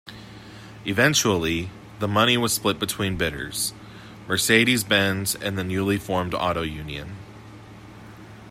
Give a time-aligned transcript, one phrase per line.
[0.83, 1.69] Eventually,
[1.99, 3.71] the money was split between bidders,
[4.27, 7.15] Mercedes-Benz and the newly formed Auto Union.